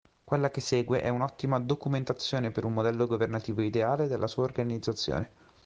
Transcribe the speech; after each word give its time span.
Quella 0.23 0.49
che 0.49 0.61
segue 0.61 0.99
è 1.01 1.09
un'ottima 1.09 1.59
documentazione 1.59 2.49
per 2.49 2.63
un 2.65 2.73
modello 2.73 3.05
governativo 3.05 3.61
ideale 3.61 4.05
e 4.05 4.07
della 4.07 4.25
sua 4.25 4.45
organizzazione. 4.45 5.29